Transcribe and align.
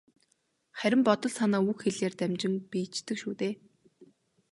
Харин 0.79 1.01
бодол 1.07 1.31
санаа 1.39 1.61
үг 1.69 1.77
хэлээр 1.83 2.13
дамжин 2.19 2.53
биеждэг 2.71 3.17
шүү 3.21 3.33
дээ. 3.39 3.53